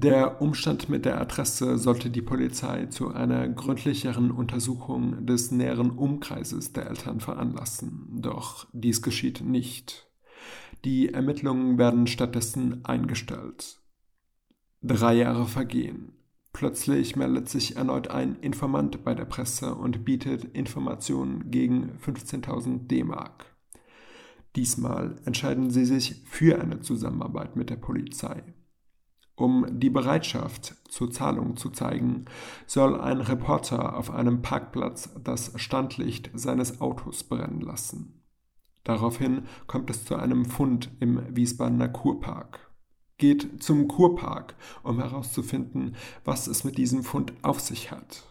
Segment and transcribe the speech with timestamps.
[0.00, 6.72] Der Umstand mit der Adresse sollte die Polizei zu einer gründlicheren Untersuchung des näheren Umkreises
[6.72, 10.08] der Eltern veranlassen, doch dies geschieht nicht.
[10.84, 13.80] Die Ermittlungen werden stattdessen eingestellt.
[14.82, 16.12] Drei Jahre vergehen.
[16.52, 23.46] Plötzlich meldet sich erneut ein Informant bei der Presse und bietet Informationen gegen 15.000 D-Mark.
[24.54, 28.44] Diesmal entscheiden sie sich für eine Zusammenarbeit mit der Polizei.
[29.38, 32.24] Um die Bereitschaft zur Zahlung zu zeigen,
[32.66, 38.24] soll ein Reporter auf einem Parkplatz das Standlicht seines Autos brennen lassen.
[38.82, 42.72] Daraufhin kommt es zu einem Fund im Wiesbadener Kurpark.
[43.16, 45.94] Geht zum Kurpark, um herauszufinden,
[46.24, 48.24] was es mit diesem Fund auf sich hat.